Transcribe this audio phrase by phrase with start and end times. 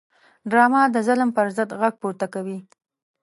[0.49, 2.57] ډرامه د ظلم پر ضد غږ پورته کوي